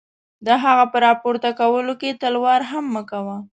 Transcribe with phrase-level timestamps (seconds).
[0.45, 3.37] د هغه په را پورته کولو کې تلوار هم مه کوه.